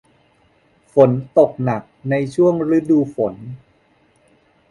[0.93, 3.35] ฝนตกหนักในช่วงฤดูฝน